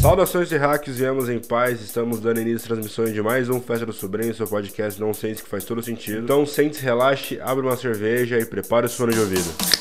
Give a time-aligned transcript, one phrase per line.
[0.00, 3.84] Saudações de hacks, viemos em paz, estamos dando início às transmissões de mais um Festa
[3.84, 6.22] do Sobrinho, seu podcast não sente que faz todo sentido.
[6.22, 9.77] Então sente-se, relaxe, abre uma cerveja e prepare o fone de ouvido.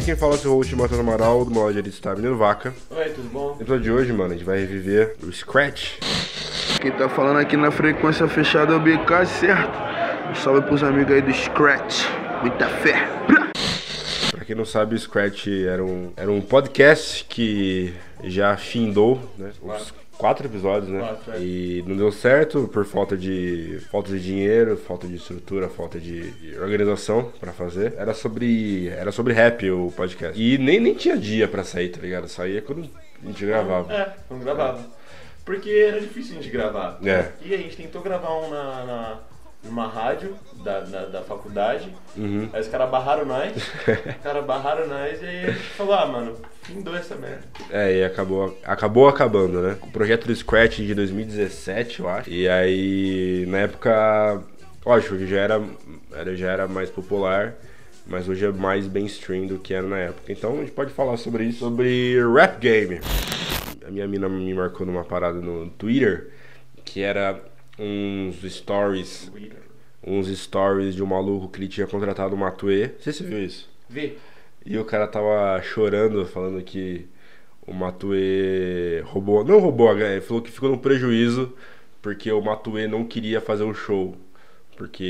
[0.00, 2.72] Quem fala é o seu host, Matheus Amaral, do de Está Menino Vaca.
[2.90, 3.54] Oi, tudo bom?
[3.54, 5.98] No episódio de hoje, mano, a gente vai reviver o Scratch.
[6.80, 9.78] Quem tá falando aqui na frequência fechada é o BK, certo?
[10.30, 12.06] Um salve pros amigos aí do Scratch.
[12.40, 13.06] Muita fé.
[14.30, 19.50] Pra quem não sabe, o Scratch era um, era um podcast que já findou, né?
[19.62, 21.00] Os quatro episódios, né?
[21.00, 21.38] Quatro, é.
[21.40, 26.30] E não deu certo por falta de falta de dinheiro, falta de estrutura, falta de
[26.32, 27.94] de organização pra fazer.
[27.96, 30.40] Era sobre era sobre rap o podcast.
[30.40, 32.28] E nem, nem tinha dia pra sair, tá ligado?
[32.28, 32.88] Saía quando
[33.22, 33.92] a gente gravava.
[33.92, 34.80] É, quando gravava.
[35.44, 36.98] Porque era difícil a gente gravar.
[37.04, 37.30] É.
[37.42, 39.18] E a gente tentou gravar um na, na-
[39.64, 41.92] numa rádio da, na- da faculdade.
[42.16, 42.48] Uhum.
[42.52, 43.56] Aí os caras barraram nós.
[43.56, 47.42] os caras barraram nós e aí a gente falou, ah, mano, findou essa merda.
[47.70, 49.76] É, e acabou, acabou acabando, né?
[49.82, 52.30] O projeto do Scratch de 2017, eu acho.
[52.30, 54.42] E aí, na época,
[54.84, 55.62] lógico que já era,
[56.12, 57.54] era, já era mais popular,
[58.06, 60.32] mas hoje é mais mainstream do que era na época.
[60.32, 63.00] Então a gente pode falar sobre isso, sobre rap game.
[63.86, 66.30] A minha mina me marcou numa parada no Twitter,
[66.84, 67.40] que era
[67.78, 69.30] uns stories,
[70.06, 72.92] uns stories de um maluco que ele tinha contratado o Matue.
[73.00, 73.68] Sei se você viu isso.
[73.88, 74.16] Vê.
[74.64, 77.06] E o cara tava chorando, falando que
[77.66, 79.44] o Matue roubou.
[79.44, 81.54] Não roubou, a grana, ele falou que ficou no prejuízo
[82.02, 84.16] porque o Matue não queria fazer o show.
[84.76, 85.04] Porque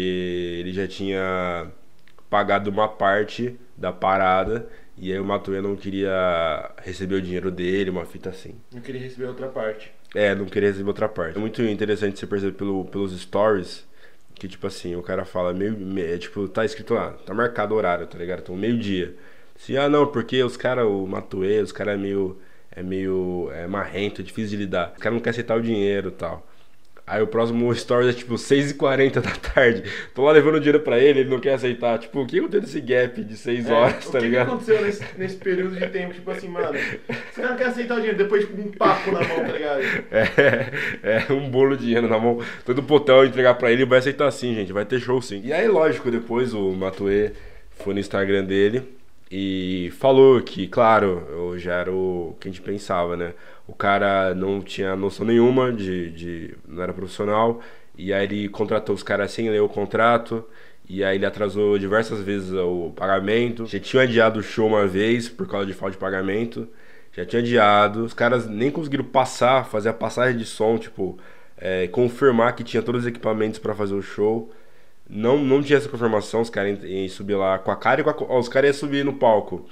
[0.61, 1.71] ele já tinha
[2.31, 7.91] pagado uma parte da parada e aí o Matue não queria receber o dinheiro dele,
[7.91, 8.55] uma fita assim.
[8.73, 9.93] Não queria receber outra parte.
[10.15, 11.37] É, não queria receber outra parte.
[11.37, 13.87] É muito interessante você perceber pelo, pelos stories
[14.35, 15.73] que, tipo assim, o cara fala meio.
[15.77, 18.41] me- é, tipo, tá escrito lá, tá marcado o horário, tá ligado?
[18.41, 19.15] Então, meio-dia.
[19.65, 22.37] Se, ah, não, porque os caras, o Matue, os caras é meio.
[22.75, 23.49] É meio.
[23.55, 24.93] É marrento, é difícil de lidar.
[24.97, 26.45] Os caras não querem aceitar o dinheiro e tal.
[27.07, 29.85] Aí o próximo story é tipo 6h40 da tarde.
[30.15, 31.99] Tô lá levando dinheiro pra ele, ele não quer aceitar.
[31.99, 34.49] Tipo, o que aconteceu nesse gap de 6 É, horas, o tá que, que ligado?
[34.49, 36.15] aconteceu nesse, nesse período de tempo?
[36.15, 39.21] Tipo assim, mano, os caras não querem aceitar o dinheiro, depois tipo, um papo na
[39.21, 39.83] mão, tá ligado?
[41.05, 42.41] É, é um bolo de dinheiro na mão.
[42.65, 44.73] Todo pro hotel entregar pra ele vai aceitar sim, gente.
[44.73, 45.41] Vai ter show sim.
[45.45, 47.33] E aí, lógico, depois o Matue
[47.77, 48.83] foi no Instagram dele
[49.35, 53.33] e falou que, claro, eu já era o que a gente pensava, né?
[53.67, 56.11] O cara não tinha noção nenhuma de.
[56.11, 57.63] de não era profissional.
[57.97, 60.45] E aí ele contratou os caras sem ler o contrato.
[60.87, 63.65] E aí ele atrasou diversas vezes o pagamento.
[63.67, 66.69] Já tinha adiado o show uma vez por causa de falta de pagamento.
[67.13, 68.05] Já tinha adiado.
[68.05, 71.19] Os caras nem conseguiram passar, fazer a passagem de som, tipo,
[71.57, 74.53] é, confirmar que tinha todos os equipamentos pra fazer o show.
[75.15, 78.11] Não, não tinha essa confirmação, os caras iam subir lá com a cara e com
[78.11, 78.39] a.
[78.39, 79.67] os caras iam subir no palco.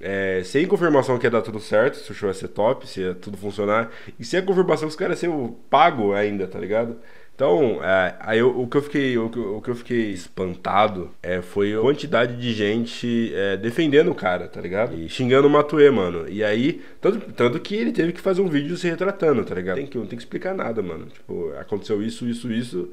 [0.00, 3.00] é, sem confirmação que ia dar tudo certo, se o show ia ser top, se
[3.00, 3.90] ia tudo funcionar.
[4.18, 6.96] E sem a confirmação que os caras iam pago ainda, tá ligado?
[7.34, 11.10] Então, é, aí eu- o, que eu fiquei, o, que, o que eu fiquei espantado
[11.22, 14.94] é, foi a quantidade de gente é, defendendo o cara, tá ligado?
[14.98, 16.26] E xingando o Matue, mano.
[16.28, 19.76] E aí, tanto, tanto que ele teve que fazer um vídeo se retratando, tá ligado?
[19.76, 21.06] Tem que, não tem que explicar nada, mano.
[21.06, 22.90] Tipo, aconteceu isso, isso, isso.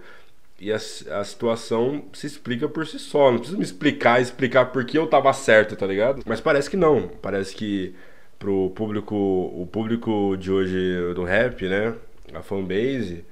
[0.63, 3.29] E a, a situação se explica por si só.
[3.29, 6.23] Não precisa me explicar, explicar por que eu tava certo, tá ligado?
[6.25, 7.09] Mas parece que não.
[7.21, 7.93] Parece que
[8.39, 11.93] pro público, o público de hoje do rap, né?
[12.33, 13.25] A fanbase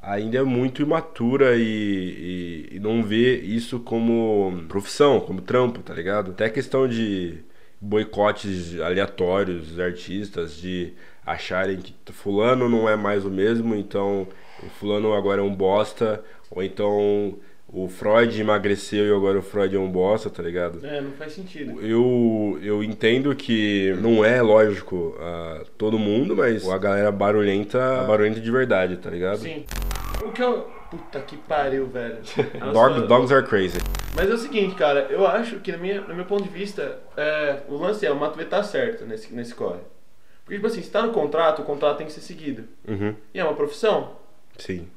[0.00, 5.92] ainda é muito imatura e, e, e não vê isso como profissão, como trampo, tá
[5.92, 6.30] ligado?
[6.30, 7.38] Até questão de
[7.78, 10.94] boicotes aleatórios dos artistas, de
[11.26, 14.26] acharem que fulano não é mais o mesmo, então
[14.62, 17.38] o fulano agora é um bosta, ou então
[17.70, 20.84] o Freud emagreceu e agora o Freud é um bosta, tá ligado?
[20.84, 21.80] É, não faz sentido.
[21.82, 28.40] Eu, eu entendo que não é lógico a todo mundo, mas a galera barulhenta, barulhenta
[28.40, 29.38] de verdade, tá ligado?
[29.38, 29.64] Sim.
[30.24, 30.78] O que eu.
[30.90, 32.16] Puta que pariu, velho.
[32.72, 33.76] Dog, dogs are crazy.
[34.16, 36.98] Mas é o seguinte, cara, eu acho que, na minha, no meu ponto de vista,
[37.14, 39.80] é, o lance é, o Matuê tá certo nesse, nesse corre.
[40.46, 42.64] Porque, tipo assim, se tá no contrato, o contrato tem que ser seguido.
[42.88, 44.12] Uhum, E é uma profissão.
[44.56, 44.88] sim.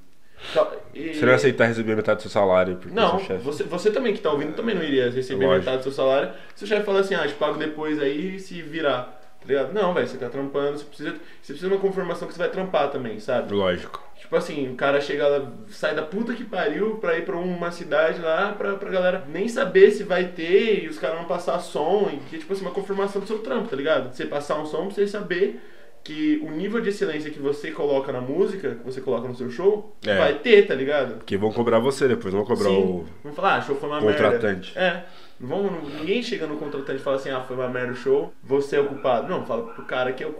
[0.93, 3.43] E- Você não ia aceitar receber metade do seu salário Não, seu chefe.
[3.43, 5.59] você, você também que tá ouvindo também não iria receber Lógico.
[5.65, 6.31] metade do seu salário.
[6.55, 9.19] Se o chefe falar assim, ah, te pago depois aí se virar.
[9.39, 9.73] Tá ligado?
[9.73, 12.49] Não, velho, você tá trampando, você precisa, você precisa de uma confirmação que você vai
[12.49, 13.51] trampar também, sabe?
[13.53, 13.99] Lógico.
[14.19, 17.71] Tipo assim, o cara chega lá, sai da puta que pariu pra ir pra uma
[17.71, 21.57] cidade lá pra, pra galera nem saber se vai ter e os caras não passar
[21.59, 22.07] som.
[22.13, 24.13] E que, tipo assim, uma confirmação do seu trampo, tá ligado?
[24.13, 25.59] Você passar um som pra você saber
[26.03, 29.49] que o nível de excelência que você coloca na música, que você coloca no seu
[29.51, 30.17] show, É.
[30.17, 31.15] vai ter, tá ligado?
[31.17, 32.77] Porque vão cobrar você depois, vão cobrar Sim.
[32.81, 33.05] o.
[33.23, 34.73] Vamos falar, ah, show foi uma Contratante.
[34.75, 34.79] merda.
[34.97, 35.05] É.
[35.43, 38.31] Vamos, não- ninguém chega no contratante e fala assim, ah, foi uma merda o show,
[38.43, 39.27] você é o culpado.
[39.27, 40.35] Não, fala pro cara que é o,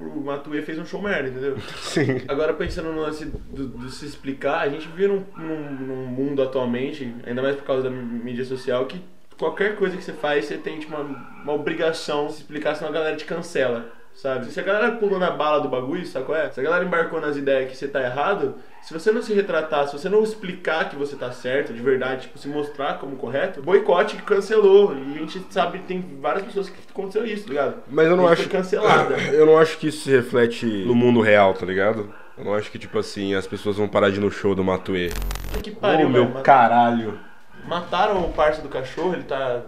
[0.00, 1.56] o, o Matuê fez um show merda, entendeu?
[1.76, 2.22] Sim.
[2.28, 6.42] Agora pensando no lance do, do se explicar, a gente vive num, num, num mundo
[6.42, 8.98] atualmente, ainda mais por causa da mí- mídia social, que
[9.38, 12.88] qualquer coisa que você faz, você tem tipo, uma, uma obrigação de se explicar, senão
[12.90, 13.92] a galera te cancela.
[14.16, 14.46] Sabe?
[14.46, 16.50] Se a galera pulou na bala do bagulho, sabe qual é?
[16.50, 19.86] Se a galera embarcou nas ideias que você tá errado, se você não se retratar,
[19.86, 23.60] se você não explicar que você tá certo, de verdade, tipo, se mostrar como correto,
[23.60, 24.96] boicote cancelou.
[24.96, 27.74] E a gente sabe tem várias pessoas que aconteceu isso, tá ligado?
[27.88, 28.42] Mas eu não acho.
[28.44, 29.16] Foi cancelada.
[29.36, 32.12] Eu não acho que isso se reflete no mundo real, tá ligado?
[32.38, 34.64] Eu não acho que, tipo assim, as pessoas vão parar de ir no show do
[34.64, 35.10] Matuê.
[35.62, 36.42] Que pariu, Ô, meu velho.
[36.42, 37.18] caralho.
[37.66, 39.60] Mataram o parça do cachorro, ele tá.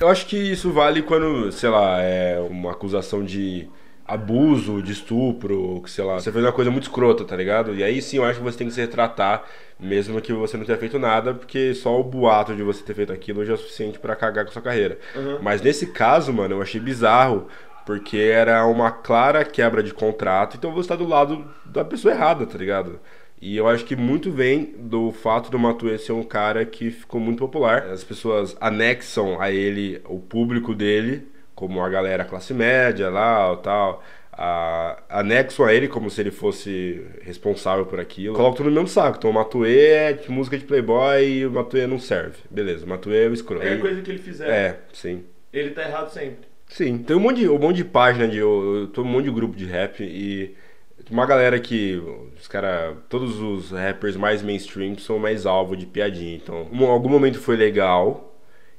[0.00, 3.68] Eu acho que isso vale quando, sei lá, é uma acusação de
[4.06, 7.74] abuso, de estupro, que sei lá, você fez uma coisa muito escrota, tá ligado?
[7.74, 9.44] E aí sim eu acho que você tem que se retratar,
[9.80, 13.12] mesmo que você não tenha feito nada, porque só o boato de você ter feito
[13.12, 14.98] aquilo já é o suficiente pra cagar com a sua carreira.
[15.42, 17.48] Mas nesse caso, mano, eu achei bizarro,
[17.84, 22.46] porque era uma clara quebra de contrato, então você tá do lado da pessoa errada,
[22.46, 23.00] tá ligado?
[23.40, 27.20] E eu acho que muito vem do fato do Matuê ser um cara que ficou
[27.20, 27.82] muito popular.
[27.88, 33.58] As pessoas anexam a ele o público dele, como a galera classe média lá, ou
[33.58, 34.02] tal.
[34.32, 38.34] A, anexam a ele como se ele fosse responsável por aquilo.
[38.34, 39.16] Colocam tudo no mesmo saco.
[39.18, 42.36] Então o Matuê é de música de playboy e o Matuê não serve.
[42.50, 43.62] Beleza, o Matuê é o escroto.
[43.62, 45.24] Qualquer coisa que ele fizer, É, sim.
[45.52, 46.46] ele tá errado sempre.
[46.68, 48.38] Sim, tem um monte de, um monte de página de.
[48.38, 50.54] Eu, eu tô um monte de grupo de rap e.
[51.10, 51.96] Uma galera que.
[52.38, 52.96] Os cara.
[53.08, 56.34] Todos os rappers mais mainstream são mais alvo de piadinha.
[56.36, 58.34] Então, em algum momento foi legal.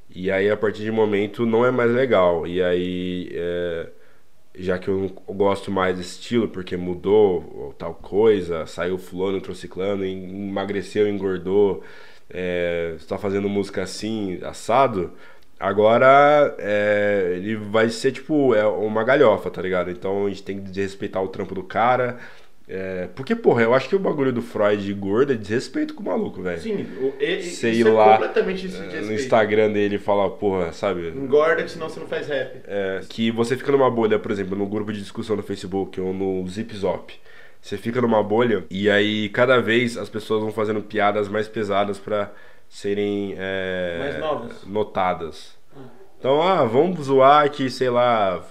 [0.09, 2.47] E aí, a partir de momento, não é mais legal.
[2.47, 3.29] E aí.
[3.33, 3.89] é,
[4.56, 4.97] já que eu
[5.27, 10.50] não gosto mais desse estilo, porque mudou ou tal coisa, saiu fulano, entrou ciclano, em-
[10.50, 11.83] emagreceu, engordou,
[12.30, 15.13] é, está fazendo música assim, assado,
[15.59, 19.89] agora é, ele vai ser tipo é uma galhofa, tá ligado?
[19.92, 22.18] Então a gente tem que desrespeitar o trampo do cara.
[22.68, 26.06] é, porque, porra, eu acho que o bagulho do Freud gordo é desrespeito com o
[26.06, 26.62] maluco, velho.
[26.62, 29.13] Sim, o, e, Sei isso lá, é completamente isso de É, no.
[29.13, 31.07] Instagram dele fala, porra, sabe?
[31.09, 32.62] Engorda que senão você não faz rap.
[32.68, 36.13] É, que você fica numa bolha, por exemplo, no grupo de discussão no Facebook ou
[36.13, 37.13] no Zip Zop.
[37.62, 41.98] Você fica numa bolha e aí cada vez as pessoas vão fazendo piadas mais pesadas
[42.00, 42.31] pra
[42.69, 44.19] serem é,
[44.65, 45.57] notadas.
[46.19, 48.43] Então, ah, vamos zoar que, sei lá,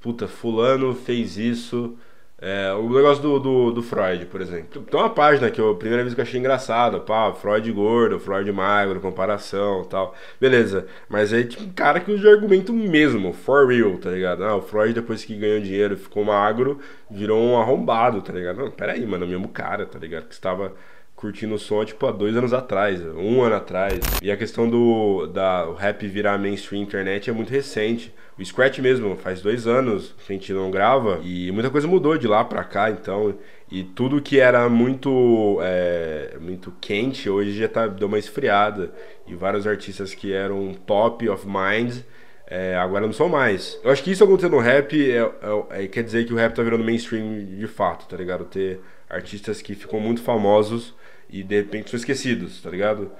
[0.00, 1.96] puta, fulano fez isso.
[2.42, 4.80] É, o negócio do, do, do Freud, por exemplo.
[4.82, 8.18] Tem uma página que eu, a primeira vez que eu achei engraçado, pá, Freud gordo,
[8.18, 10.14] Freud magro, comparação tal.
[10.40, 14.42] Beleza, mas aí tinha um cara que usa argumento mesmo, for real, tá ligado?
[14.42, 16.80] Ah, o Freud depois que ganhou dinheiro ficou magro,
[17.10, 18.56] virou um arrombado, tá ligado?
[18.56, 20.26] Não, peraí, mano, é o mesmo cara, tá ligado?
[20.26, 20.72] Que estava
[21.20, 24.00] curtindo o som, tipo, há dois anos atrás, um ano atrás.
[24.22, 28.12] E a questão do da, o rap virar mainstream internet é muito recente.
[28.38, 32.16] O Scratch mesmo, faz dois anos que a gente não grava e muita coisa mudou
[32.16, 33.34] de lá pra cá, então.
[33.70, 38.90] E tudo que era muito, é, muito quente, hoje já tá, deu uma esfriada.
[39.26, 41.98] E vários artistas que eram top of mind,
[42.46, 43.78] é, agora não são mais.
[43.84, 46.54] Eu acho que isso acontecendo no rap é, é- é- quer dizer que o rap
[46.54, 48.46] tá virando mainstream de fato, tá ligado?
[48.46, 50.94] Ter artistas que ficam muito famosos
[51.32, 53.10] e de repente são esquecidos, tá ligado?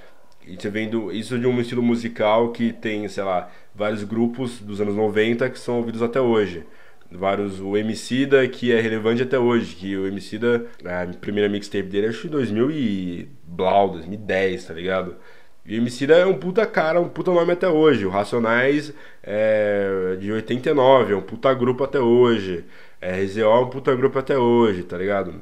[0.46, 4.80] E você vendo isso de um estilo musical que tem, sei lá, vários grupos dos
[4.80, 6.64] anos 90 que são ouvidos até hoje.
[7.12, 12.08] Vários, o Emicida que é relevante até hoje, que o Emicida, a primeira mixtape dele
[12.08, 15.16] acho que em 2000 e blau, 2010, tá ligado?
[15.64, 18.06] E o Emicida é um puta cara, um puta nome até hoje.
[18.06, 22.64] O Racionais é de 89, é um puta grupo até hoje.
[23.00, 25.34] É, RZO é um puta grupo até hoje, tá ligado?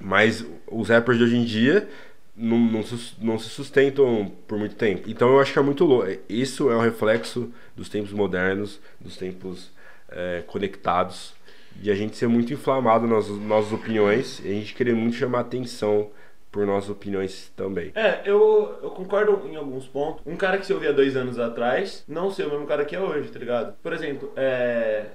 [0.00, 1.88] Mas os rappers de hoje em dia
[2.36, 2.84] não, não,
[3.20, 5.08] não se sustentam por muito tempo.
[5.08, 6.08] Então eu acho que é muito louco.
[6.28, 9.70] Isso é um reflexo dos tempos modernos, dos tempos
[10.08, 11.34] é, conectados,
[11.76, 15.40] de a gente ser muito inflamado nas nossas opiniões e a gente querer muito chamar
[15.40, 16.10] atenção
[16.50, 17.92] por nossas opiniões também.
[17.94, 20.22] É, eu, eu concordo em alguns pontos.
[20.26, 23.00] Um cara que se ouvia dois anos atrás, não ser o mesmo cara que é
[23.00, 23.74] hoje, tá ligado?
[23.82, 25.06] Por exemplo, é.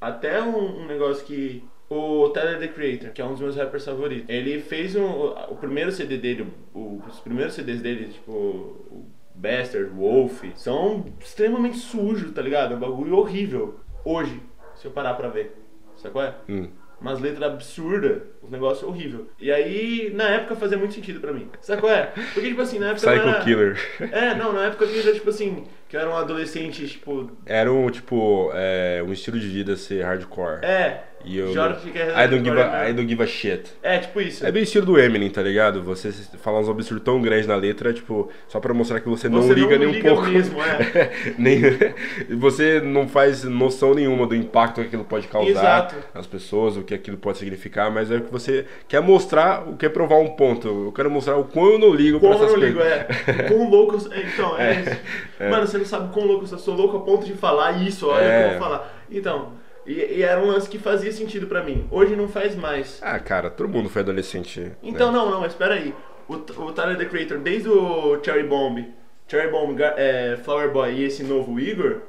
[0.00, 1.64] Até um, um negócio que.
[1.94, 5.56] O Tyler The Creator, que é um dos meus rappers favoritos, ele fez um, o
[5.60, 12.32] primeiro CD dele, o- os primeiros CDs dele, tipo, o Bastard, Wolf, são extremamente sujos,
[12.32, 12.74] tá ligado?
[12.74, 13.78] É um bagulho horrível.
[14.04, 14.40] Hoje,
[14.74, 15.54] se eu parar pra ver.
[15.96, 16.34] Sabe qual é?
[16.48, 16.68] Hum.
[17.00, 19.28] umas letras absurdas, um negócio horrível.
[19.38, 21.48] E aí, na época, fazia muito sentido pra mim.
[21.60, 22.06] Sabe qual é?
[22.32, 23.06] Porque, tipo assim, na época.
[23.06, 23.44] eu Psycho era...
[23.44, 23.78] Killer.
[24.12, 27.30] É, não, na época eu era, tipo assim, que eu era um adolescente, tipo.
[27.46, 30.64] Era um, tipo, é, um estilo de vida ser hardcore.
[30.64, 31.04] É.
[31.26, 31.52] Eu.
[31.52, 33.70] Joro é I, don't give a, I don't give a shit.
[33.82, 34.44] É, tipo isso.
[34.46, 35.82] É bem estilo do Eminem, tá ligado?
[35.82, 39.42] Você falar uns absurdos tão grandes na letra, tipo, só pra mostrar que você, não
[39.42, 40.26] Você liga não nem um liga pouco.
[40.28, 41.12] mesmo, é.
[41.38, 41.60] nem,
[42.38, 45.94] você não faz noção nenhuma do impacto que aquilo pode causar Exato.
[46.14, 50.16] nas pessoas, o que aquilo pode significar, mas é que você quer mostrar, quer provar
[50.16, 50.68] um ponto.
[50.68, 52.98] Eu quero mostrar o quão eu não ligo Como pra eu essas não ligo, coisas.
[53.28, 53.42] é.
[53.48, 53.94] Quão louco.
[53.96, 55.00] eu- Então, é, É, isso.
[55.40, 55.50] é.
[55.50, 56.58] Mano, você não sabe quão louco eu sou.
[56.58, 58.42] Sou louco a ponto de falar isso, olha É.
[58.42, 59.04] como eu vou falar.
[59.10, 59.52] Então,
[59.86, 61.86] e, e era um lance que fazia sentido pra mim.
[61.90, 62.98] Hoje não faz mais.
[63.02, 64.72] Ah, cara, todo mundo foi adolescente.
[64.82, 65.18] Então, né?
[65.18, 65.94] não, não, mas espera aí.
[66.28, 68.92] O, o Tyler, The Creator, desde o Cherry Bomb,
[69.28, 72.00] Cherry Bomb, é, Flower Boy e esse novo Igor,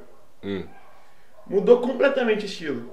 [0.42, 0.64] Hum.
[1.46, 2.90] mudou completamente o estilo.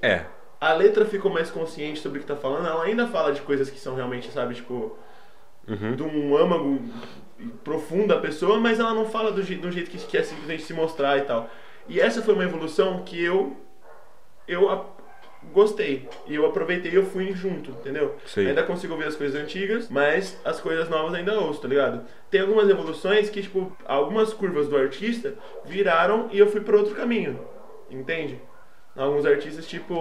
[0.00, 0.22] É.
[0.60, 2.66] A letra ficou mais consciente sobre o que tá falando.
[2.66, 4.96] Ela ainda fala de coisas que são realmente, sabe, tipo,
[5.68, 5.96] Uhum.
[5.96, 6.78] de um âmago
[7.62, 11.18] profundo da pessoa, mas ela não fala do, do jeito que quer simplesmente se mostrar
[11.18, 11.48] e tal.
[11.88, 13.56] E essa foi uma evolução que eu
[14.48, 14.86] eu
[15.52, 16.08] gostei.
[16.26, 18.16] E eu aproveitei e eu fui junto, entendeu?
[18.26, 18.46] Sim.
[18.46, 22.02] Ainda consigo ouvir as coisas antigas, mas as coisas novas ainda ouço, tá ligado?
[22.30, 25.34] Tem algumas evoluções que, tipo, algumas curvas do artista
[25.64, 27.38] viraram e eu fui para outro caminho.
[27.90, 28.40] Entende?
[28.96, 29.94] Alguns artistas, tipo.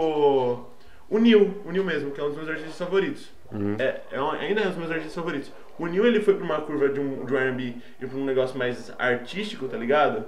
[1.10, 3.30] O Neil, o Neil mesmo, que é um dos meus artistas favoritos.
[3.80, 5.52] É, é um- ainda é um dos meus artistas favoritos.
[5.78, 8.26] O Neil ele foi pra uma curva de um, de um RB e pra um
[8.26, 10.26] negócio mais artístico, tá ligado?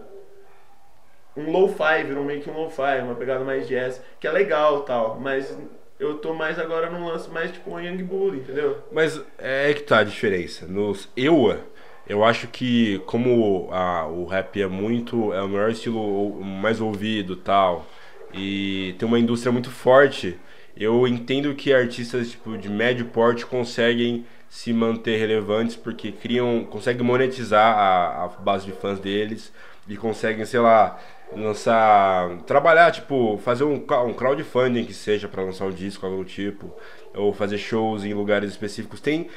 [1.38, 5.20] Um low-fi, virou meio que um low-fi, uma pegada mais jazz, que é legal tal,
[5.20, 5.58] mas
[6.00, 8.77] eu tô mais agora num lance mais tipo um Young Bull, entendeu?
[8.92, 10.65] Mas é que tá a diferença.
[10.65, 11.60] Nos EUA,
[12.08, 15.34] eu acho que como a- o rap é muito.
[15.34, 17.86] é o melhor estilo mais ouvido tal.
[18.34, 20.38] E tem uma indústria muito forte.
[20.77, 26.65] Eu entendo que artistas tipo, de médio porte conseguem se manter relevantes porque criam.
[26.65, 29.51] conseguem monetizar a, a base de fãs deles
[29.88, 31.00] e conseguem, sei lá,
[31.34, 32.38] lançar.
[32.46, 36.74] trabalhar, tipo, fazer um, um crowdfunding que seja pra lançar um disco, algo do tipo,
[37.13, 39.00] ou fazer shows em lugares específicos.
[39.00, 39.29] Tem.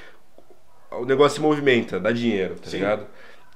[0.90, 2.78] O negócio se movimenta, dá dinheiro, tá Sim.
[2.78, 3.06] ligado?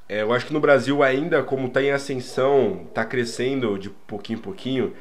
[0.08, 4.38] É, eu acho que no Brasil ainda, como tá em ascensão, tá crescendo de pouquinho
[4.38, 4.92] em pouquinho,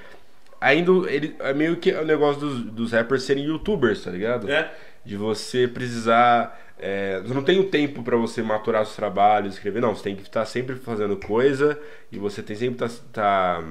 [0.61, 4.49] ainda ele, é meio que o negócio dos, dos rappers serem youtubers, tá ligado?
[4.49, 4.71] É.
[5.05, 6.59] De você precisar.
[6.77, 9.95] É, não tem o tempo pra você maturar os trabalhos, escrever, não.
[9.95, 11.79] Você tem que estar sempre fazendo coisa
[12.11, 13.63] e você tem sempre tá, tá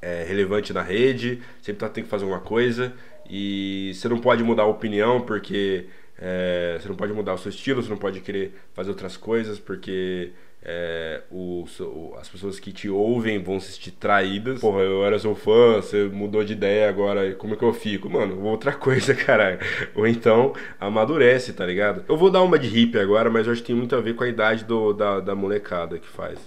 [0.00, 2.92] é, relevante na rede, sempre tá, tem que fazer alguma coisa
[3.28, 5.86] e você não pode mudar a opinião porque
[6.18, 9.58] é, você não pode mudar o seu estilo, você não pode querer fazer outras coisas
[9.58, 10.32] porque
[10.64, 14.60] é, o- o- as pessoas que te ouvem vão se sentir traídas.
[14.60, 18.08] Porra, eu era seu fã, você mudou de ideia agora, como é que eu fico?
[18.08, 19.58] Mano, outra coisa, caralho.
[19.94, 22.04] Ou então, amadurece, tá ligado?
[22.08, 24.14] Eu vou dar uma de hippie agora, mas eu acho que tem muito a ver
[24.14, 26.38] com a idade do, da, da molecada que faz.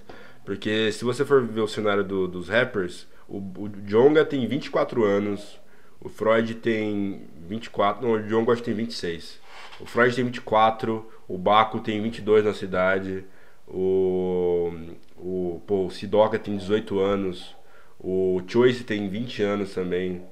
[0.46, 5.04] Porque se você for ver o cenário do- dos rappers, o, o Jonga tem 24
[5.04, 5.60] anos,
[6.00, 9.40] o Freud tem 24, não, o Jonga acho que tem 26.
[9.80, 13.26] O Freud tem 24, o Baco tem 22 na cidade,
[13.68, 14.74] o,
[15.18, 17.56] o, pô, o Sidoca tem 18 anos,
[18.00, 20.24] o Choice tem 20 anos também.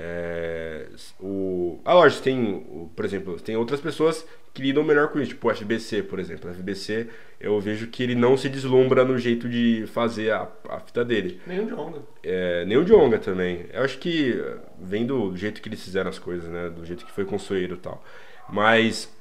[0.00, 0.86] É,
[1.20, 5.48] o, ah, lógico, tem, por exemplo, tem outras pessoas que lidam melhor com isso, tipo
[5.48, 6.50] o FBC, por exemplo.
[6.50, 7.08] O FBC,
[7.40, 11.40] eu vejo que ele não se deslumbra no jeito de fazer a, a fita dele.
[11.46, 12.02] Nem o Jonga.
[12.22, 13.66] É, nem o Djonga também.
[13.72, 14.40] Eu acho que
[14.80, 16.70] vem do jeito que eles fizeram as coisas, né?
[16.70, 18.02] Do jeito que foi construído e tal.
[18.48, 19.12] Mas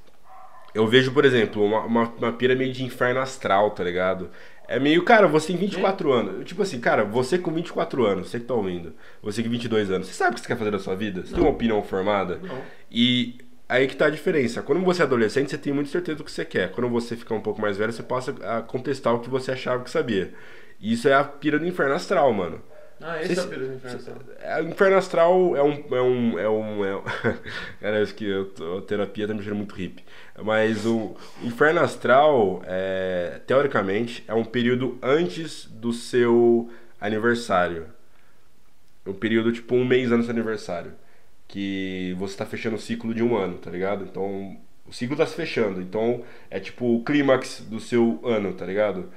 [0.78, 4.30] eu vejo, por exemplo, uma, uma, uma pirâmide de inferno astral, tá ligado?
[4.68, 6.46] É meio, cara, você tem 24 anos.
[6.46, 10.08] Tipo assim, cara, você com 24 anos, você que tá ouvindo, você com 22 anos,
[10.08, 11.26] você sabe o que você quer fazer da sua vida?
[11.26, 12.40] Você tem uma opinião formada?
[12.44, 12.62] Não.
[12.92, 14.62] E aí que tá a diferença.
[14.62, 16.72] Quando você é adolescente, você tem muita certeza do que você quer.
[16.72, 19.84] Quando você fica um pouco mais velho, você passa a contestar o que você achava
[19.84, 20.32] que sabia.
[20.80, 22.62] E isso é a pira do inferno astral, mano.
[23.00, 24.22] Ah, esse é o Pires Inferno.
[24.40, 25.72] É, O Inferno Astral é um.
[25.96, 27.04] É um, é um é um-
[27.80, 30.04] Cara, acho que eu a terapia tá me muito hippie.
[30.44, 37.86] Mas o Inferno Astral, é, teoricamente, é um período antes do seu aniversário.
[39.06, 40.94] Um período tipo um mês antes do aniversário.
[41.48, 44.04] Que você tá fechando o ciclo de um ano, tá ligado?
[44.04, 44.58] Então.
[44.86, 45.82] O ciclo tá se fechando.
[45.82, 49.12] Então é tipo o clímax do seu ano, tá ligado?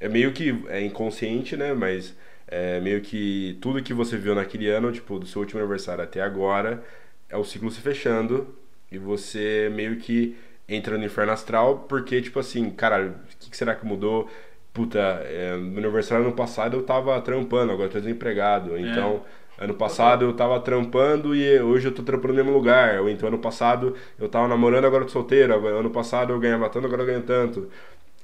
[0.00, 1.74] É meio que é inconsciente, né?
[1.74, 2.14] Mas
[2.48, 6.20] é meio que tudo que você viu naquele ano, tipo, do seu último aniversário até
[6.20, 6.82] agora,
[7.28, 8.54] é o ciclo se fechando
[8.90, 10.36] e você meio que
[10.68, 14.28] entra no inferno astral porque, tipo assim, caralho, o que, que será que mudou?
[14.72, 18.78] Puta, é, no aniversário ano passado eu tava trampando, agora eu tô desempregado.
[18.78, 19.24] Então,
[19.60, 23.00] Ano passado eu tava trampando e hoje eu tô trampando no mesmo lugar.
[23.00, 25.52] Ou então ano passado eu tava namorando, agora eu tô solteiro.
[25.66, 27.68] Ano passado eu ganhava tanto, agora eu ganho tanto.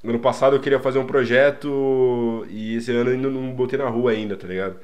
[0.07, 4.11] Ano passado eu queria fazer um projeto e esse ano ainda não botei na rua
[4.11, 4.77] ainda, tá ligado?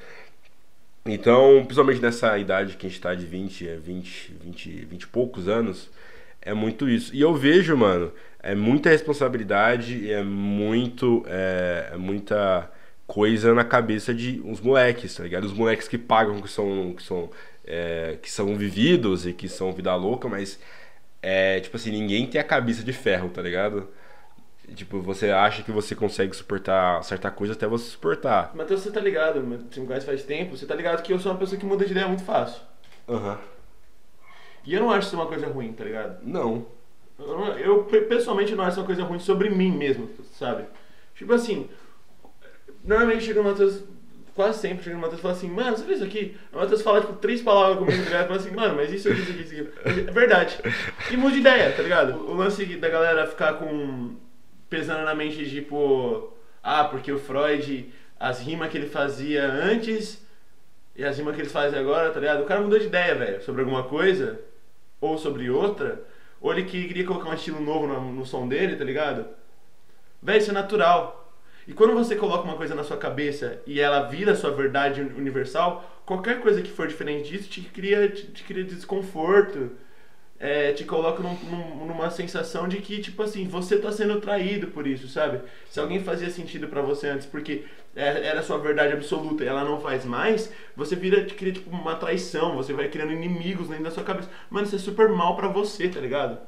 [1.06, 5.08] Então, principalmente nessa idade que a gente tá de 20, é 20, 20, 20 e
[5.08, 5.90] poucos anos,
[6.42, 7.16] é muito isso.
[7.16, 8.12] E eu vejo, mano,
[8.42, 12.70] é muita responsabilidade, é muito, é, é muita
[13.08, 15.44] coisa na cabeça de uns moleques, tá ligado?
[15.46, 17.30] Os moleques que pagam, que são, que são,
[17.66, 20.60] é, que são vividos e que são vida louca, mas
[21.22, 23.88] é tipo assim, ninguém tem a cabeça de ferro, tá ligado?
[24.76, 28.56] Tipo, você acha que você consegue suportar certa coisa até você suportar.
[28.56, 31.32] Matheus, você tá ligado, você me conhece faz tempo, você tá ligado que eu sou
[31.32, 32.62] uma pessoa que muda de ideia muito fácil.
[33.10, 33.38] Aham.
[34.64, 36.20] E eu não acho isso uma coisa ruim, tá ligado?
[36.24, 36.66] Não.
[37.20, 40.64] Eu, não- eu, pe- pessoalmente não acho uma coisa ruim sobre mim mesmo, sabe?
[41.16, 41.68] Tipo assim,
[42.84, 43.84] normalmente chega o Matheus,
[44.36, 46.38] quase sempre chega o Matheus e fala assim, mano, você fez isso aqui?
[46.54, 48.28] O Matheus fala tipo três palavras comigo, tá ligado?
[48.28, 50.00] Fala assim, mano, mas isso aqui, isso aqui, isso aqui.
[50.08, 50.58] É verdade.
[51.12, 52.14] E muda de ideia, tá ligado?
[52.30, 54.16] O lance da galera ficar com.
[54.72, 56.32] Pesando na mente, tipo,
[56.64, 60.26] ah, porque o Freud, as rimas que ele fazia antes
[60.96, 62.42] e as rimas que ele faz agora, tá ligado?
[62.44, 64.40] O cara mudou de ideia, velho, sobre alguma coisa,
[65.02, 66.02] ou sobre outra,
[66.40, 69.26] ou ele que queria colocar um estilo novo no, no som dele, tá ligado?
[70.24, 71.34] Velho, isso é natural.
[71.68, 75.14] E quando você coloca uma coisa na sua cabeça e ela vira sua verdade uni-
[75.20, 79.72] universal, qualquer coisa que for diferente disso te cria, te, te cria desconforto,
[80.44, 84.68] é, te coloca num- num- numa sensação de que, tipo assim, você tá sendo traído
[84.68, 85.40] por isso, sabe?
[85.70, 87.64] Se alguém fazia sentido pra você antes porque
[87.96, 91.70] é- era sua verdade absoluta e ela não faz mais, você vira, te cria, tipo,
[91.70, 94.30] uma traição, você vai criando inimigos dentro da sua cabeça.
[94.50, 96.40] Mano, isso é super mal pra você, tá ligado?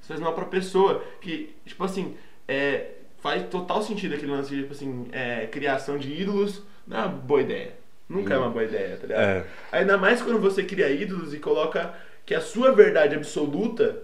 [0.00, 1.02] Isso faz mal pra pessoa.
[1.20, 2.14] Que, tipo assim,
[2.46, 6.62] é, faz total sentido aquele lance de, tipo assim, é, criação de ídolos.
[6.86, 7.72] Não é uma boa ideia.
[8.06, 9.22] Nunca é uma boa ideia, tá ligado?
[9.22, 9.44] É.
[9.72, 14.02] Ainda mais quando você cria ídolos e coloca que a sua verdade absoluta.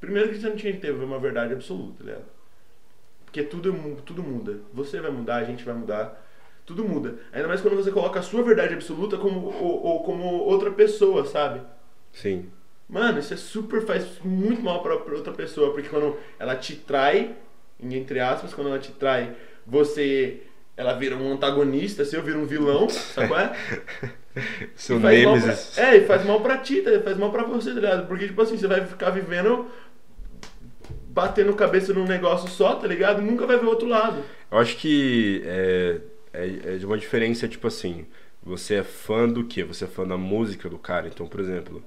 [0.00, 2.24] Primeiro que você não tinha que ter uma verdade absoluta, tá ligado?
[3.24, 4.60] Porque tudo, tudo muda.
[4.72, 6.24] Você vai mudar, a gente vai mudar.
[6.64, 7.18] Tudo muda.
[7.32, 11.24] Ainda mais quando você coloca a sua verdade absoluta como, ou, ou como outra pessoa,
[11.24, 11.60] sabe?
[12.12, 12.50] Sim.
[12.88, 13.84] Mano, isso é super.
[13.84, 17.36] faz muito mal pra, pra outra pessoa, porque quando ela te trai,
[17.80, 19.34] entre aspas, quando ela te trai,
[19.66, 20.42] você.
[20.76, 23.52] Ela vira um antagonista, assim, eu viro um vilão, sabe qual é?
[24.76, 25.78] Seu mal pra- Nemesis.
[25.78, 26.90] É, e faz mal pra ti, tá?
[27.02, 28.06] faz mal pra você, tá ligado?
[28.06, 29.66] Porque, tipo assim, você vai ficar vivendo.
[31.08, 33.20] batendo cabeça num negócio só, tá ligado?
[33.22, 34.22] Nunca vai ver o outro lado.
[34.50, 36.00] Eu acho que é,
[36.32, 38.06] é, é de uma diferença, tipo assim,
[38.42, 39.64] você é fã do quê?
[39.64, 41.08] Você é fã da música do cara.
[41.08, 41.82] Então, por exemplo,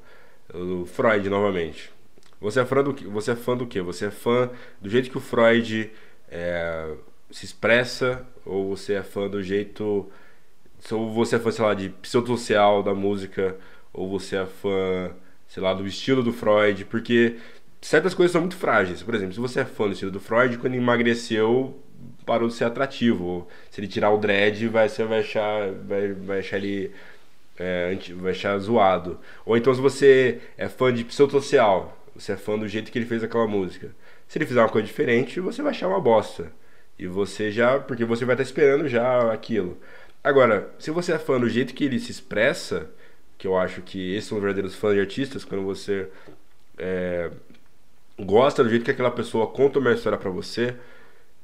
[0.54, 1.92] o Freud, novamente.
[2.40, 3.06] Você é fã do, quê?
[3.06, 3.82] você é fã do quê?
[3.82, 4.50] Você é fã
[4.82, 5.92] do jeito que o Freud
[6.30, 6.94] é,
[7.30, 8.26] se expressa?
[8.46, 10.10] Ou você é fã do jeito...
[10.92, 13.58] Ou você é fã, sei lá, de pseudosocial da música?
[13.94, 15.12] Ou você é fã,
[15.48, 16.86] sei lá, do estilo do Freud?
[16.86, 17.38] Porque
[17.82, 19.04] certas coisas são muito frágeis.
[19.04, 21.80] Por exemplo, se você é fã do estilo do Freud, quando emagreceu,
[22.26, 23.48] parou de ser atrativo.
[23.70, 26.92] Se ele tirar o dread, vai, você vai achar, vai, vai achar ele
[27.58, 29.20] é, vai achar zoado.
[29.46, 33.06] Ou então se você é fã de pseudosocial, você é fã do jeito que ele
[33.06, 33.92] fez aquela música.
[34.28, 36.52] Se ele fizer uma coisa diferente, você vai achar uma bosta.
[36.98, 39.78] E você já, porque você vai estar esperando já aquilo.
[40.24, 42.90] Agora, se você é fã do jeito que ele se expressa,
[43.38, 46.08] que eu acho que esses são os verdadeiros fãs de artistas, quando você
[46.78, 47.32] é,
[48.20, 50.76] gosta do jeito que aquela pessoa conta uma história pra você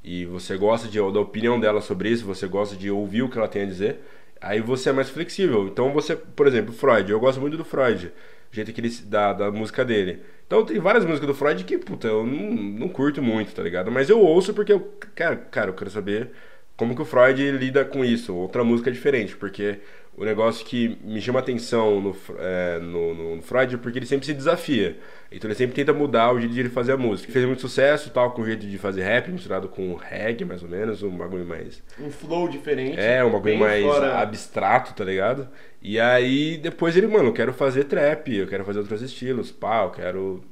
[0.03, 3.37] e você gosta de, da opinião dela sobre isso, você gosta de ouvir o que
[3.37, 3.99] ela tem a dizer,
[4.39, 5.67] aí você é mais flexível.
[5.67, 8.11] Então você, por exemplo, Freud, eu gosto muito do Freud,
[8.51, 10.21] o jeito que ele da, da música dele.
[10.45, 13.91] Então tem várias músicas do Freud que, puta, eu não, não curto muito, tá ligado?
[13.91, 16.31] Mas eu ouço porque eu, cara, cara, eu quero saber
[16.77, 18.33] como que o Freud lida com isso.
[18.33, 19.79] Outra música diferente, porque
[20.15, 24.25] o negócio que me chama atenção no, é, no, no Freud é porque ele sempre
[24.25, 24.97] se desafia.
[25.31, 27.31] Então ele sempre tenta mudar o jeito de ele fazer a música.
[27.31, 30.69] Fez muito sucesso, tal, com o jeito de fazer rap, misturado com reggae, mais ou
[30.69, 31.83] menos, um bagulho mais...
[31.99, 32.99] Um flow diferente.
[32.99, 35.47] É, um bagulho mais fora- abstrato, tá ligado?
[35.81, 39.83] E aí, depois ele, mano, eu quero fazer trap, eu quero fazer outros estilos, pá,
[39.83, 40.43] eu quero...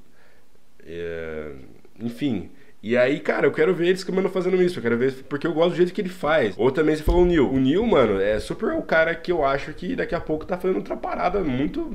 [0.85, 1.51] é,
[1.99, 2.49] enfim...
[2.85, 4.77] E aí, cara, eu quero ver eles mano, fazendo isso.
[4.77, 6.53] Eu quero ver porque eu gosto do jeito que ele faz.
[6.55, 7.51] Ou também você falou o Neil.
[7.51, 10.55] O Neil, mano, é super o cara que eu acho que daqui a pouco tá
[10.55, 11.91] fazendo outra parada muito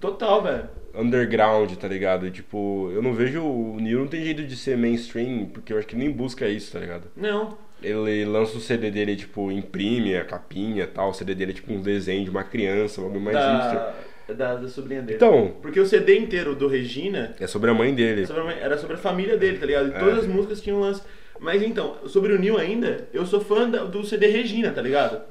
[0.00, 0.64] Total, velho.
[0.94, 2.26] underground, tá ligado?
[2.26, 3.42] E, tipo, eu não vejo.
[3.44, 6.72] O Neil não tem jeito de ser mainstream, porque eu acho que nem busca isso,
[6.72, 7.08] tá ligado?
[7.14, 7.58] Não.
[7.82, 11.10] Ele lança o CD dele, tipo, imprime a capinha e tal.
[11.10, 14.09] O CD dele é tipo um desenho de uma criança, bagulho mais hipster.
[14.34, 15.16] Da, da, da sobrinha dele.
[15.16, 18.26] Então, Porque o CD inteiro do Regina é sobre a mãe dele.
[18.26, 19.88] sobre a mãe- era sobre a família dele, tá ligado?
[19.90, 19.98] E É.
[19.98, 21.02] todas as músicas tinham lance.
[21.42, 25.22] Mas então, sobre o Neil ainda, eu sou fã do CD Regina, tá ligado?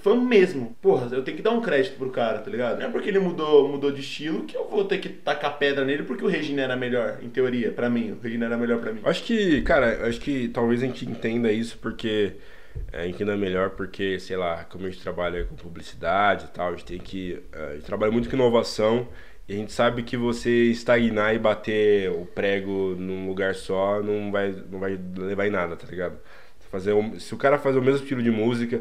[0.00, 0.74] Fã mesmo.
[0.80, 2.78] Porra, eu tenho que dar um crédito pro cara, tá ligado?
[2.80, 5.84] Não é porque ele mudou, mudou de estilo que eu vou ter que tacar pedra
[5.84, 8.12] nele porque o Regina era melhor, em teoria, pra mim.
[8.12, 9.00] O Regina era melhor pra mim.
[9.04, 12.32] Acho que, cara, acho que talvez a gente entenda isso porque.
[12.92, 16.70] É, entenda melhor porque, sei lá, como a gente trabalha com publicidade e tal, a
[16.72, 17.40] gente tem que.
[17.52, 19.08] é, A gente trabalha muito com inovação
[19.48, 24.30] e a gente sabe que você estagnar e bater o prego num lugar só não
[24.32, 26.18] vai, não vai levar em nada, tá ligado?
[26.70, 28.80] Fazer um- se o cara faz o mesmo estilo de música,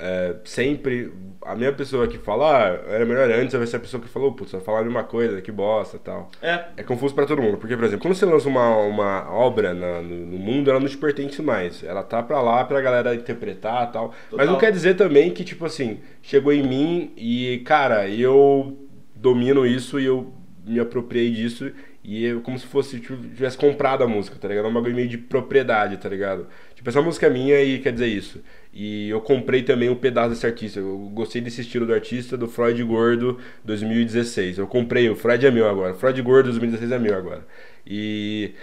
[0.00, 4.02] é, sempre a mesma pessoa que fala, ah, era melhor antes, vai ser a pessoa
[4.02, 6.30] que falou, putz, vai falar a mesma coisa, que bosta e tal.
[6.42, 6.64] É.
[6.76, 10.02] É confuso pra todo mundo, porque, por exemplo, quando você lança uma, uma obra na-
[10.02, 11.82] no, no mundo, ela não te pertence mais.
[11.84, 14.08] Ela tá pra lá pra galera interpretar e tal.
[14.32, 14.58] Mas não Total.
[14.58, 18.78] quer dizer também que, tipo assim, chegou em mim e, cara, eu
[19.14, 20.32] domino isso e eu
[20.66, 21.70] me apropriei disso
[22.02, 24.66] e é como se fosse, tipo, tivesse comprado a música, tá ligado?
[24.66, 26.46] É um bagulho meio de propriedade, tá ligado?
[26.74, 28.42] Tipo, essa música é minha e quer dizer isso.
[28.72, 30.78] E eu comprei também um pedaço desse artista.
[30.78, 34.58] Eu gostei desse estilo do artista, do Freud Gordo 2016.
[34.58, 35.94] Eu comprei, o Freud é meu agora.
[35.94, 37.46] Freud Gordo 2016 é meu agora.
[37.86, 38.54] E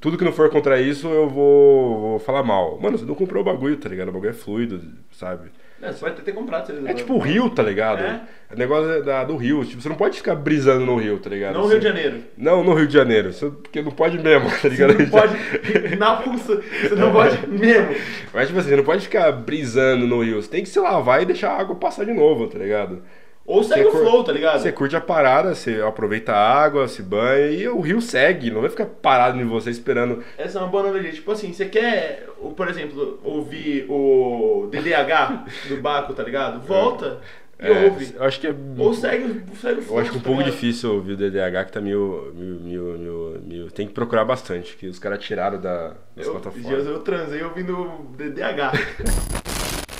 [0.00, 2.78] tudo que não for contra isso, eu vou, vou falar mal.
[2.80, 4.08] Mano, você não comprou o bagulho, tá ligado?
[4.08, 5.50] O bagulho é fluido, sabe?
[5.82, 6.72] É, você pode ter comprado.
[6.88, 8.02] É tipo o Rio, tá ligado?
[8.02, 8.20] É.
[8.54, 9.64] O negócio é da, do Rio.
[9.64, 11.54] Tipo, você não pode ficar brisando no Rio, tá ligado?
[11.54, 12.22] Não no Rio de Janeiro.
[12.36, 13.32] Não, no Rio de Janeiro.
[13.32, 14.92] Você- porque não pode mesmo, tá ligado?
[14.94, 15.96] Você não pode.
[15.96, 16.62] Na pulsa.
[16.82, 17.94] Você não pode mesmo.
[18.32, 20.40] Mas, tipo assim, você não pode ficar brisando no rio.
[20.40, 23.02] Você tem que se lavar e deixar a água passar de novo, tá ligado?
[23.46, 24.60] Ou segue Você o flow, tá ligado?
[24.60, 28.50] Você curte a parada, você aproveita a água, se banha e o rio segue.
[28.50, 30.24] Não vai ficar parado em você esperando.
[30.36, 31.12] Essa é uma boa analogia.
[31.12, 36.60] Tipo assim, você quer, por exemplo, ouvir o DDH do Baco, tá ligado?
[36.66, 37.20] Volta
[37.60, 38.14] e É, ouve.
[38.18, 38.54] Acho que é.
[38.78, 40.52] Ou segue, segue o Eu acho que é um tá pouco ligado?
[40.52, 42.32] difícil ouvir o DDH, que tá meio.
[42.34, 46.66] meio, meio, meio- Tem que procurar bastante, que os caras tiraram da, das Eu, plataformas.
[46.68, 48.72] dias eu transei ouvindo o DDH.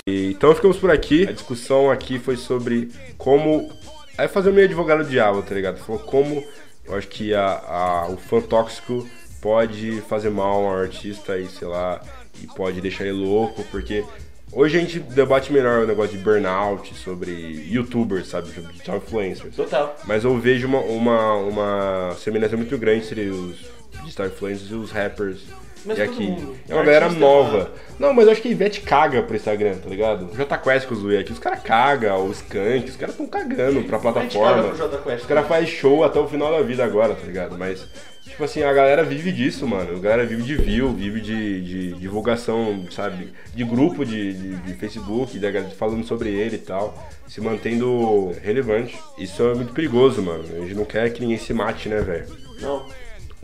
[0.07, 1.27] E, Então ficamos por aqui.
[1.27, 3.69] A discussão aqui foi sobre como.
[4.17, 5.77] Aí fazer o meio advogado do diabo, tá ligado?
[5.77, 6.43] Falou como
[6.85, 9.07] eu acho que a, a- o fã tóxico
[9.41, 12.01] pode fazer mal a um artista e sei lá,
[12.41, 14.03] e pode deixar ele louco, porque
[14.51, 17.31] hoje a gente debate melhor o negócio de burnout, sobre
[17.69, 18.47] youtubers, sabe?
[18.51, 19.55] Sobre digital influencers.
[19.55, 19.95] Total.
[20.05, 23.57] Mas eu vejo uma, uma, uma semelhança muito grande entre os
[24.03, 25.41] digital influencers e os rappers.
[25.87, 26.23] Mas e aqui.
[26.27, 26.55] mundo.
[26.67, 27.57] É uma galera nova.
[27.57, 27.69] mano.
[27.97, 30.29] Não, mas eu acho que a Ivete caga pro Instagram, tá ligado?
[30.31, 33.25] O Jota Quest que eu zoei aqui, os caras cagam, o Skank, os caras tão
[33.25, 34.63] cagando pra plataforma.
[35.03, 35.49] Quest, Os caras né?
[35.49, 37.57] fazem show até o final da vida agora, tá ligado?
[37.57, 37.87] Mas,
[38.23, 39.95] tipo assim, a galera vive disso, mano.
[39.97, 43.33] A galera vive de view, vive de, de divulgação, sabe?
[43.55, 47.09] De grupo de, de, de Facebook, da galera falando sobre ele e tal.
[47.27, 48.95] Se mantendo relevante.
[49.17, 50.43] Isso é muito perigoso, mano.
[50.55, 52.27] A gente não quer que ninguém se mate, né, velho?
[52.61, 52.85] Não.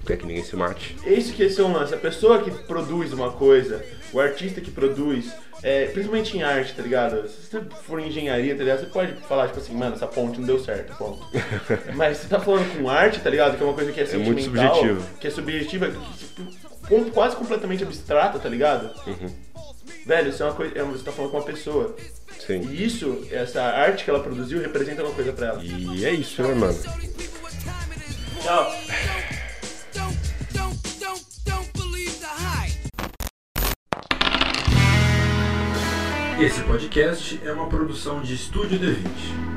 [0.05, 0.95] Quer que ninguém se mate.
[1.05, 1.93] Esse que esse é um lance.
[1.93, 6.83] A pessoa que produz uma coisa, o artista que produz, é, principalmente em arte, tá
[6.83, 7.25] ligado?
[7.29, 8.81] Se você for em engenharia, tá ligado?
[8.81, 11.25] Você pode falar, tipo assim, mano, essa ponte não deu certo, ponto.
[11.95, 13.55] Mas você tá falando com arte, tá ligado?
[13.55, 15.19] Que é uma coisa que é muito sentimental, subjetivo.
[15.19, 18.89] que é subjetiva, que, tipo, quase completamente abstrata, tá ligado?
[19.07, 19.33] Uhum.
[20.05, 20.77] Velho, isso é uma coisa.
[20.77, 21.95] é, Você tá falando com uma pessoa.
[22.45, 22.59] Sim.
[22.69, 25.63] E isso, essa arte que ela produziu, representa uma coisa pra ela.
[25.63, 26.77] E é isso, né, mano?
[28.41, 28.71] Tchau.
[36.43, 39.52] Esse podcast é uma produção de Estúdio D20.